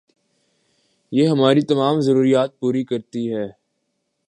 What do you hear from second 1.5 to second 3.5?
تمام ضروریات پوری کرتی ہے